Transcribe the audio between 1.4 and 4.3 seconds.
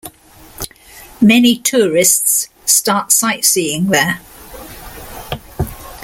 tourists start sightseeing there.